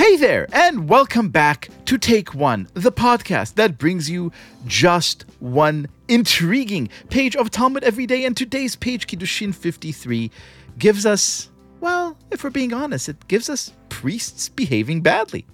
[0.00, 4.32] Hey there, and welcome back to Take One, the podcast that brings you
[4.66, 8.24] just one intriguing page of Talmud every day.
[8.24, 10.30] And today's page, Kiddushin 53,
[10.78, 11.50] gives us,
[11.80, 15.44] well, if we're being honest, it gives us priests behaving badly.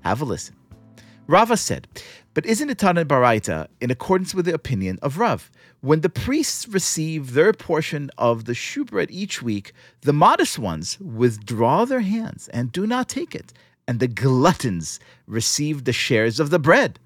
[0.00, 0.56] Have a listen.
[1.28, 1.86] Rava said,
[2.34, 5.48] But isn't it in Baraita in accordance with the opinion of Rav?
[5.80, 11.84] When the priests receive their portion of the shewbread each week, the modest ones withdraw
[11.84, 13.52] their hands and do not take it
[13.86, 16.98] and the gluttons received the shares of the bread.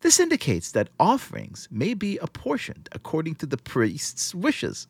[0.00, 4.86] This indicates that offerings may be apportioned according to the priest's wishes.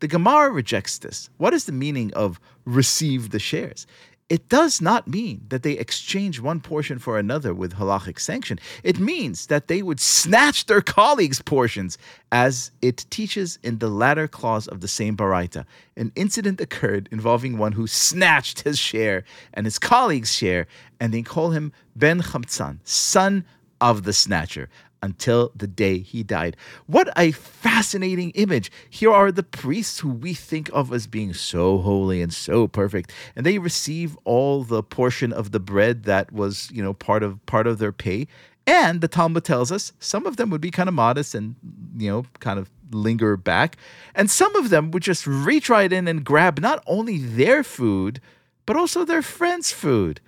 [0.00, 1.30] The Gemara rejects this.
[1.38, 3.86] What is the meaning of receive the shares?
[4.30, 8.60] It does not mean that they exchange one portion for another with halachic sanction.
[8.84, 11.98] It means that they would snatch their colleagues' portions,
[12.30, 15.66] as it teaches in the latter clause of the same baraita.
[15.96, 20.68] An incident occurred involving one who snatched his share and his colleague's share,
[21.00, 23.44] and they call him Ben Chamtzan, son
[23.80, 24.68] of the snatcher
[25.02, 26.56] until the day he died.
[26.86, 28.70] What a fascinating image.
[28.88, 33.12] Here are the priests who we think of as being so holy and so perfect,
[33.34, 37.44] and they receive all the portion of the bread that was, you know, part of
[37.46, 38.26] part of their pay.
[38.66, 41.56] And the Talmud tells us some of them would be kind of modest and,
[41.96, 43.76] you know, kind of linger back.
[44.14, 48.20] And some of them would just reach right in and grab not only their food,
[48.66, 50.20] but also their friends' food.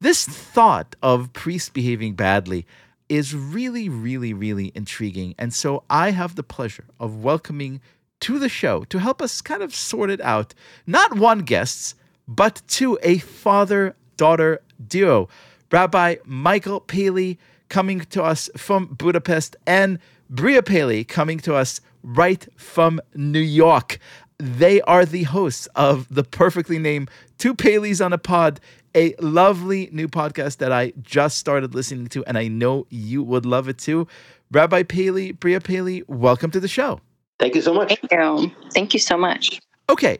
[0.00, 2.66] This thought of priests behaving badly
[3.08, 5.34] is really, really, really intriguing.
[5.38, 7.80] And so I have the pleasure of welcoming
[8.20, 10.54] to the show to help us kind of sort it out,
[10.86, 11.94] not one guests,
[12.26, 15.28] but two, a father daughter duo.
[15.70, 19.98] Rabbi Michael Paley coming to us from Budapest and
[20.32, 23.98] Briyah Paley coming to us right from New York.
[24.40, 28.60] They are the hosts of the perfectly named Two Paleys on a Pod,
[28.94, 33.44] a lovely new podcast that I just started listening to, and I know you would
[33.44, 34.06] love it too.
[34.52, 37.00] Rabbi Paley, Briyah Paley, welcome to the show.
[37.40, 37.88] Thank you so much.
[37.88, 38.52] Thank you.
[38.72, 39.60] Thank you so much.
[39.90, 40.18] Okay,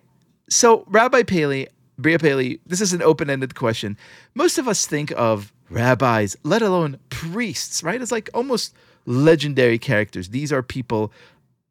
[0.50, 1.68] so Rabbi Paley,
[2.00, 3.96] Briyah Paley, this is an open ended question.
[4.34, 8.02] Most of us think of rabbis, let alone priests, right?
[8.02, 8.74] It's like almost
[9.06, 10.30] legendary characters.
[10.30, 11.12] These are people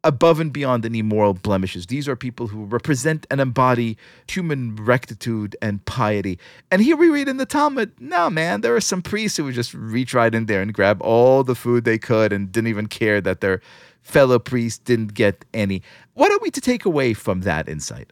[0.08, 1.88] above and beyond any moral blemishes.
[1.88, 3.98] These are people who represent and embody
[4.28, 6.40] human rectitude and piety.
[6.72, 9.54] And here we read in the Talmud, no, man, there are some priests who would
[9.54, 12.88] just reach right in there and grab all the food they could and didn't even
[12.88, 13.62] care that their
[14.02, 15.84] fellow priests didn't get any.
[16.14, 18.10] What are we to take away from that insight?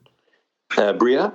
[0.77, 1.33] Uh, Briyah?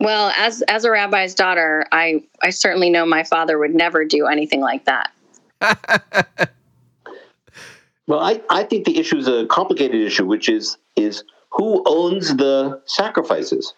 [0.00, 4.26] Well, as as a rabbi's daughter, I I certainly know my father would never do
[4.26, 5.10] anything like that.
[8.08, 12.34] Well, I, I think the issue is a complicated issue, which is is who owns
[12.34, 13.74] the sacrifices?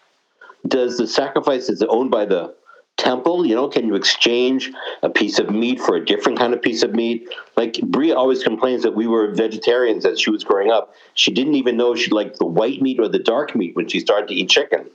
[0.65, 2.55] Does the sacrifices owned by the
[2.95, 3.45] temple?
[3.45, 4.71] You know, can you exchange
[5.03, 7.27] a piece of meat for a different kind of piece of meat?
[7.57, 10.95] Like Briyah always complains that we were vegetarians as she was growing up.
[11.13, 13.99] She didn't even know she liked the white meat or the dark meat when she
[13.99, 14.89] started to eat chicken.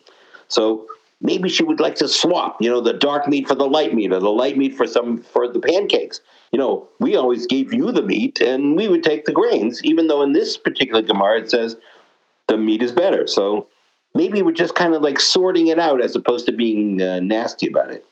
[0.49, 0.87] So
[1.21, 4.13] maybe she would like to swap, you know, the dark meat for the light meat
[4.13, 6.21] or the light meat for some for the pancakes
[6.53, 10.07] you know, we always gave you the meat and we would take the grains, even
[10.07, 11.77] though in this particular Gemara it says
[12.49, 13.27] the meat is better.
[13.27, 13.69] So
[14.15, 17.69] maybe we're just kind of like sorting it out as opposed to being uh, nasty
[17.69, 18.07] about it.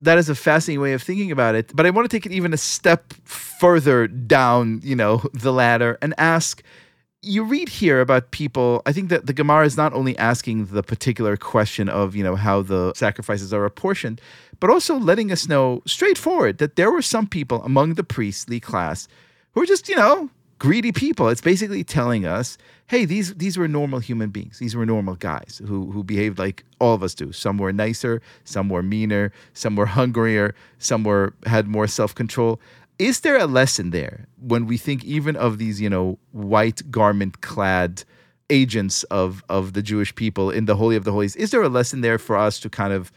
[0.00, 1.70] That is a fascinating way of thinking about it.
[1.74, 5.98] But I want to take it even a step further down, you know, the ladder
[6.02, 6.62] and ask
[7.22, 8.82] you read here about people.
[8.84, 12.34] I think that the Gemara is not only asking the particular question of, you know,
[12.34, 14.20] how the sacrifices are apportioned,
[14.58, 19.06] but also letting us know straightforward that there were some people among the priestly class
[19.52, 21.28] who were just, you know, greedy people.
[21.28, 24.58] It's basically telling us, hey, these these were normal human beings.
[24.58, 27.32] These were normal guys who who behaved like all of us do.
[27.32, 32.60] Some were nicer, some were meaner, some were hungrier, some were had more self-control.
[33.02, 37.40] Is there a lesson there when we think even of these, you know, white garment
[37.40, 38.04] clad
[38.48, 41.34] agents of of the Jewish people in the Holy of the Holies?
[41.34, 43.10] Is there a lesson there for us to kind of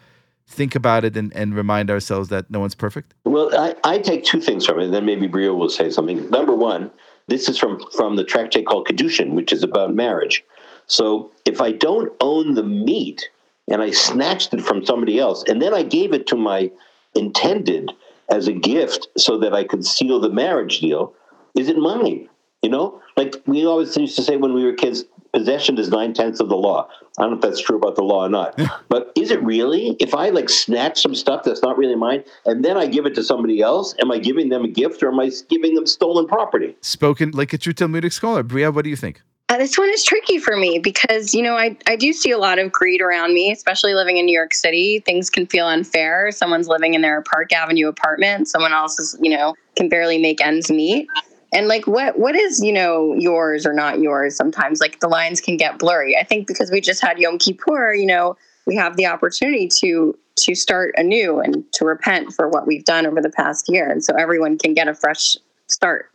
[0.48, 3.14] think about it and, and remind ourselves that no one's perfect?
[3.26, 6.32] Well, I, I take two things from it, and then maybe Briyah will say something.
[6.32, 6.90] Number one,
[7.28, 10.44] this is from, from the tractate called Kiddushin, which is about marriage.
[10.88, 13.30] So if I don't own the meat
[13.68, 16.72] and I snatched it from somebody else, and then I gave it to my
[17.14, 17.92] intended
[18.30, 21.14] as a gift so that I could seal the marriage deal,
[21.56, 22.30] is it mine?
[22.62, 26.14] You know, like we always used to say when we were kids, possession is nine
[26.14, 26.88] tenths of the law.
[27.18, 29.96] I don't know if that's true about the law or not, but is it really?
[30.00, 33.14] If I like snatch some stuff that's not really mine and then I give it
[33.16, 36.26] to somebody else, am I giving them a gift or am I giving them stolen
[36.26, 36.76] property?
[36.82, 38.44] Spoken like a true Talmudic scholar.
[38.44, 39.22] Briyah, what do you think?
[39.48, 42.38] Uh, this one is tricky for me because, you know, I, I do see a
[42.38, 45.00] lot of greed around me, especially living in New York City.
[45.06, 46.32] Things can feel unfair.
[46.32, 50.44] Someone's living in their Park Avenue apartment, someone else is, you know, can barely make
[50.44, 51.08] ends meet.
[51.54, 54.36] And like what what is, you know, yours or not yours?
[54.36, 56.18] Sometimes like the lines can get blurry.
[56.18, 60.18] I think because we just had Yom Kippur, you know, we have the opportunity to
[60.38, 63.90] to start anew and to repent for what we've done over the past year.
[63.90, 65.38] And so everyone can get a fresh
[65.68, 66.10] start.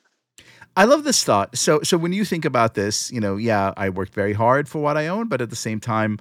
[0.77, 1.57] I love this thought.
[1.57, 4.81] So so when you think about this, you know, yeah, I worked very hard for
[4.81, 6.19] what I own, but at the same time,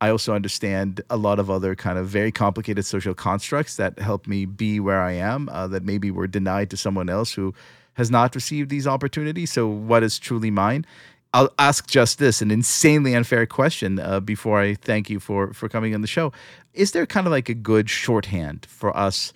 [0.00, 4.26] I also understand a lot of other kind of very complicated social constructs that help
[4.26, 7.54] me be where I am uh, that maybe were denied to someone else who
[7.94, 9.52] has not received these opportunities.
[9.52, 10.84] So what is truly mine?
[11.32, 15.68] I'll ask just this an insanely unfair question uh, before I thank you for for
[15.68, 16.32] coming on the show.
[16.74, 19.32] Is there kind of like a good shorthand for us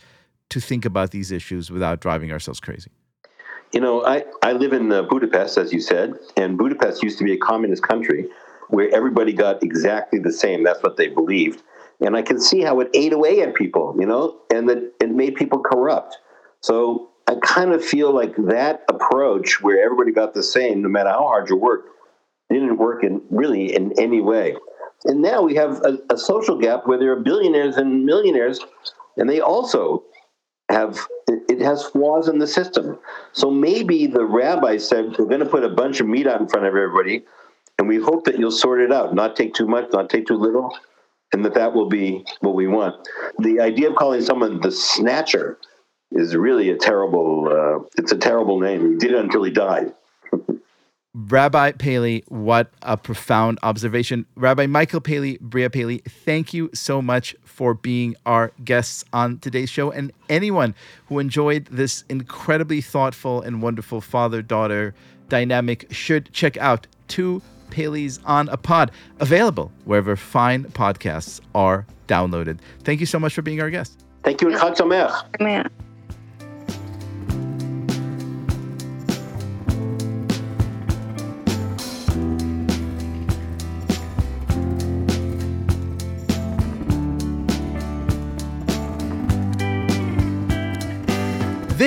[0.50, 2.90] to think about these issues without driving ourselves crazy?
[3.72, 7.24] You know, I, I live in uh, Budapest, as you said, and Budapest used to
[7.24, 8.28] be a communist country
[8.68, 10.64] where everybody got exactly the same.
[10.64, 11.62] That's what they believed.
[12.00, 15.10] And I can see how it ate away at people, you know, and that it
[15.10, 16.18] made people corrupt.
[16.60, 21.10] So I kind of feel like that approach where everybody got the same, no matter
[21.10, 21.90] how hard you worked,
[22.48, 24.56] didn't work in really in any way.
[25.04, 28.60] And now we have a, a social gap where there are billionaires and millionaires,
[29.16, 30.04] and they also
[30.68, 32.98] have it has flaws in the system.
[33.32, 36.48] So maybe the rabbi said we're going to put a bunch of meat out in
[36.48, 37.24] front of everybody,
[37.78, 40.36] and we hope that you'll sort it out, not take too much, not take too
[40.36, 40.76] little,
[41.32, 42.96] and that that will be what we want.
[43.38, 45.58] The idea of calling someone the snatcher
[46.12, 47.48] is really a terrible.
[47.48, 48.92] Uh, it's a terrible name.
[48.92, 49.92] He did it until he died.
[51.26, 54.24] Rabbi Paley, what a profound observation.
[54.36, 59.68] Rabbi Michael Paley, Briyah Paley, thank you so much for being our guests on today's
[59.68, 59.90] show.
[59.90, 60.76] And anyone
[61.06, 64.94] who enjoyed this incredibly thoughtful and wonderful father daughter
[65.28, 72.60] dynamic should check out two Paleys on a Pod, available wherever fine podcasts are downloaded.
[72.84, 74.04] Thank you so much for being our guest.
[74.22, 74.50] Thank you,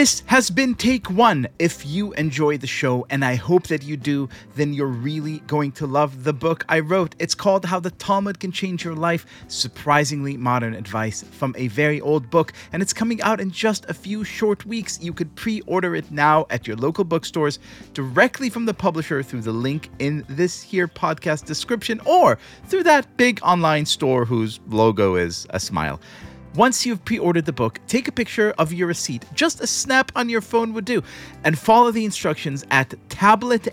[0.02, 1.48] This has been Take One.
[1.60, 5.74] If you enjoy the show, and I hope that you do, then you're really going
[5.74, 7.14] to love the book I wrote.
[7.20, 12.02] It's called How the Talmud Can Change Your Life Surprisingly Modern Advice from a Very
[12.02, 15.00] Old Book, and it's coming out in just a few short weeks.
[15.00, 17.60] You could pre order it now at your local bookstores
[17.94, 23.18] directly from the publisher through the link in this here podcast description or through that
[23.18, 26.00] big online store whose logo is a smile.
[26.56, 30.12] Once you've pre ordered the book, take a picture of your receipt, just a snap
[30.16, 31.02] on your phone would do,
[31.46, 33.66] and follow the instructions at tabletm.ag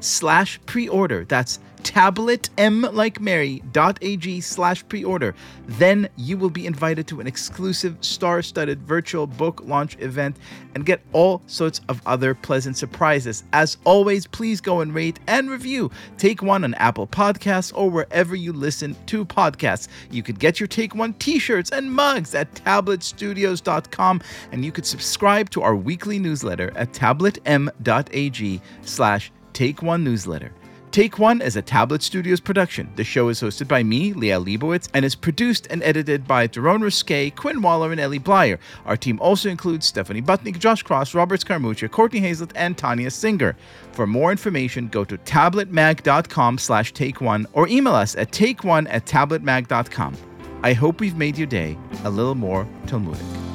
[0.00, 1.24] slash pre order.
[1.24, 5.34] That's tablet m like mary.ag slash pre-order
[5.66, 10.36] then you will be invited to an exclusive star-studded virtual book launch event
[10.74, 13.44] and get all sorts of other pleasant surprises.
[13.52, 15.90] As always please go and rate and review.
[16.18, 19.88] Take one on apple podcasts or wherever you listen to podcasts.
[20.10, 24.20] You could get your take one t-shirts and mugs at tabletstudios.com
[24.52, 30.52] and you could subscribe to our weekly newsletter at tabletm.ag slash take one newsletter
[30.90, 32.90] Take One is a Tablet Studios production.
[32.96, 36.82] The show is hosted by me, Liel Leibovitz, and is produced and edited by Darone
[36.82, 38.58] Ruskay, Quinn Waller, and Elie Bleier.
[38.86, 43.54] Our team also includes Stephanie Butnick, Josh Kross, Robert Scaramuccia, Courtney Hazlett, and Tanya Singer.
[43.92, 48.88] For more information, go to tabletmag.com slash take one or email us at take one
[48.88, 50.16] at tabletmag.com.
[50.64, 53.49] I hope we've made your day a little more Talmudic.